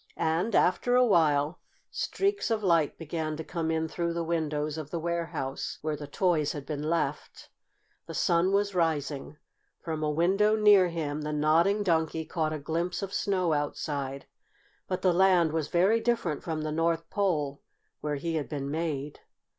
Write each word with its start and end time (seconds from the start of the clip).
And, 0.17 0.55
after 0.55 0.95
a 0.95 1.05
while, 1.05 1.59
streaks 1.91 2.49
of 2.49 2.63
light 2.63 2.97
began 2.97 3.37
to 3.37 3.43
come 3.43 3.69
in 3.69 3.87
through 3.87 4.13
the 4.13 4.23
windows 4.23 4.75
of 4.79 4.89
the 4.89 4.97
warehouse 4.99 5.77
where 5.83 5.95
the 5.95 6.07
toys 6.07 6.53
had 6.53 6.65
been 6.65 6.81
left. 6.81 7.49
The 8.07 8.15
sun 8.15 8.51
was 8.51 8.73
rising. 8.73 9.37
From 9.79 10.01
a 10.01 10.09
window 10.09 10.55
near 10.55 10.87
him 10.87 11.21
the 11.21 11.31
Nodding 11.31 11.83
Donkey 11.83 12.25
caught 12.25 12.51
a 12.51 12.57
glimpse 12.57 13.03
of 13.03 13.13
snow 13.13 13.53
outside, 13.53 14.25
but 14.87 15.03
the 15.03 15.13
land 15.13 15.51
was 15.51 15.67
very 15.67 15.99
different 15.99 16.41
from 16.41 16.63
the 16.63 16.71
North 16.71 17.07
Pole 17.11 17.61
where 17.99 18.15
he 18.15 18.37
had 18.37 18.49
been 18.49 18.71
made. 18.71 19.19